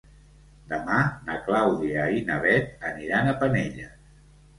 Demà 0.69 1.01
na 1.27 1.35
Clàudia 1.49 2.05
i 2.19 2.23
na 2.29 2.37
Bet 2.45 2.87
aniran 2.93 3.29
a 3.29 3.37
Penelles. 3.45 3.93